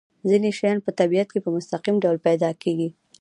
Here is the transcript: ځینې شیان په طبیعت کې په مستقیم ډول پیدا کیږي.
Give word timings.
ځینې 0.29 0.49
شیان 0.57 0.77
په 0.85 0.91
طبیعت 0.99 1.27
کې 1.31 1.39
په 1.45 1.49
مستقیم 1.55 1.95
ډول 2.03 2.17
پیدا 2.27 2.49
کیږي. 2.61 2.89